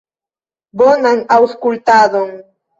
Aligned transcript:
Bonan 0.83 1.23
aŭskultadon! 1.37 2.37